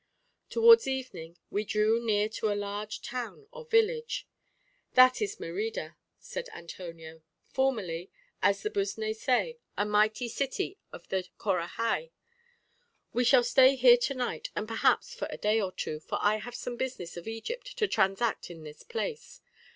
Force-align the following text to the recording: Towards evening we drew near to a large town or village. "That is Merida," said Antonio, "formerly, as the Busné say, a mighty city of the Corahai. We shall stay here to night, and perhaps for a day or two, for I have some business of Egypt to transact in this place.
Towards 0.49 0.87
evening 0.87 1.37
we 1.51 1.63
drew 1.63 2.03
near 2.03 2.27
to 2.29 2.51
a 2.51 2.57
large 2.57 3.03
town 3.03 3.45
or 3.51 3.65
village. 3.65 4.27
"That 4.93 5.21
is 5.21 5.39
Merida," 5.39 5.95
said 6.17 6.49
Antonio, 6.55 7.21
"formerly, 7.45 8.09
as 8.41 8.63
the 8.63 8.71
Busné 8.71 9.15
say, 9.15 9.59
a 9.77 9.85
mighty 9.85 10.27
city 10.27 10.79
of 10.91 11.07
the 11.09 11.27
Corahai. 11.37 12.09
We 13.13 13.23
shall 13.23 13.43
stay 13.43 13.75
here 13.75 13.97
to 13.97 14.15
night, 14.15 14.49
and 14.55 14.67
perhaps 14.67 15.13
for 15.13 15.27
a 15.29 15.37
day 15.37 15.61
or 15.61 15.71
two, 15.71 15.99
for 15.99 16.17
I 16.19 16.37
have 16.37 16.55
some 16.55 16.77
business 16.77 17.15
of 17.15 17.27
Egypt 17.27 17.77
to 17.77 17.87
transact 17.87 18.49
in 18.49 18.63
this 18.63 18.81
place. 18.81 19.39